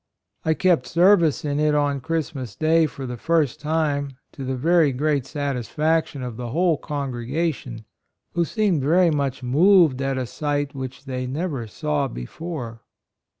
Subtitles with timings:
[0.43, 4.91] I kept service in it on Christmas day for the first time to the very
[4.91, 7.85] great satisfaction of the whole congrega tion,
[8.31, 12.81] who seemed verv much moved at a sight which they never saw before.